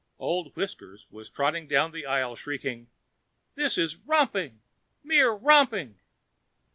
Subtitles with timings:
[0.17, 2.87] Old Whiskers was tottering down the aisle, shrieking,
[3.53, 4.59] "This is romping!
[5.03, 5.99] Mere romping!"